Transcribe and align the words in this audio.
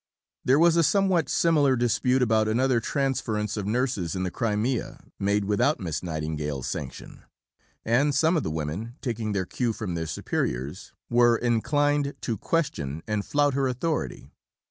There 0.43 0.57
was 0.57 0.77
a 0.77 0.83
somewhat 0.83 1.29
similar 1.29 1.75
dispute 1.75 2.23
about 2.23 2.47
another 2.47 2.79
transference 2.79 3.55
of 3.55 3.67
nurses 3.67 4.15
in 4.15 4.23
the 4.23 4.31
Crimea 4.31 5.03
made 5.19 5.45
without 5.45 5.79
Miss 5.79 6.01
Nightingale's 6.01 6.67
sanction; 6.67 7.21
and 7.85 8.15
some 8.15 8.35
of 8.35 8.41
the 8.41 8.49
women, 8.49 8.95
taking 9.01 9.33
their 9.33 9.45
cue 9.45 9.73
from 9.73 9.93
their 9.93 10.07
superiors, 10.07 10.91
were 11.11 11.37
inclined 11.37 12.15
to 12.21 12.35
question 12.35 13.03
and 13.07 13.23
flout 13.23 13.53
her 13.53 13.67
authority. 13.67 14.31